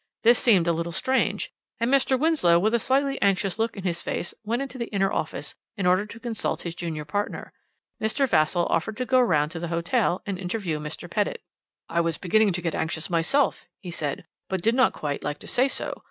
This 0.23 0.39
seemed 0.39 0.65
a 0.67 0.73
little 0.73 0.91
strange, 0.91 1.51
and 1.79 1.93
Mr. 1.93 2.19
Winslow, 2.19 2.57
with 2.57 2.73
a 2.73 2.79
slightly 2.79 3.21
anxious 3.21 3.59
look 3.59 3.77
in 3.77 3.83
his 3.83 4.01
face, 4.01 4.33
went 4.43 4.63
into 4.63 4.79
the 4.79 4.87
inner 4.87 5.11
office 5.13 5.53
in 5.77 5.85
order 5.85 6.07
to 6.07 6.19
consult 6.19 6.63
his 6.63 6.73
junior 6.73 7.05
partner. 7.05 7.53
Mr. 8.01 8.27
Vassall 8.27 8.65
offered 8.71 8.97
to 8.97 9.05
go 9.05 9.19
round 9.21 9.51
to 9.51 9.59
the 9.59 9.67
hotel 9.67 10.23
and 10.25 10.39
interview 10.39 10.79
Mr. 10.79 11.07
Pettitt. 11.07 11.43
"'I 11.87 12.01
was 12.01 12.17
beginning 12.17 12.51
to 12.53 12.63
get 12.63 12.73
anxious 12.73 13.11
myself,' 13.11 13.67
he 13.79 13.91
said, 13.91 14.25
'but 14.49 14.63
did 14.63 14.73
not 14.73 14.91
quite 14.93 15.23
like 15.23 15.37
to 15.37 15.45
say 15.47 15.67
so. 15.67 15.93